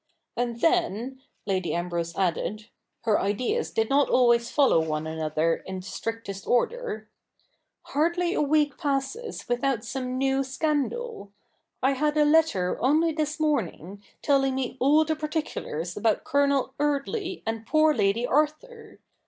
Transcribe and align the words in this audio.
And 0.35 0.61
then,' 0.61 1.21
Lady 1.45 1.75
Ambrose 1.75 2.17
added— 2.17 2.69
her 3.03 3.21
ideas 3.21 3.69
did 3.69 3.87
not 3.87 4.09
always 4.09 4.49
follow 4.49 4.79
one 4.79 5.05
another 5.05 5.57
in 5.57 5.79
the 5.81 5.85
strictest 5.85 6.47
order 6.47 7.07
—'hardly 7.93 8.33
a 8.33 8.41
week 8.41 8.79
passes 8.79 9.47
without 9.47 9.85
some 9.85 10.17
new 10.17 10.43
scandal. 10.43 11.31
I 11.83 11.91
had 11.91 12.17
a 12.17 12.25
letter 12.25 12.79
only 12.81 13.11
this 13.11 13.39
morning, 13.39 14.01
telling 14.23 14.55
me 14.55 14.75
all 14.79 15.05
the 15.05 15.15
particulars 15.15 15.95
about 15.95 16.23
Colonel 16.23 16.73
Eardly 16.79 17.43
and 17.45 17.67
poor 17.67 17.93
Lady 17.93 18.25
Arthur. 18.25 18.97